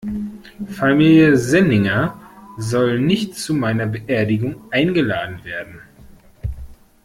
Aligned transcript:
Familie 0.67 1.37
Senninger 1.37 2.19
soll 2.57 2.97
nicht 2.99 3.35
zu 3.35 3.53
meiner 3.53 3.85
Beerdigung 3.85 4.55
eingeladen 4.71 5.43
werden. 5.43 5.79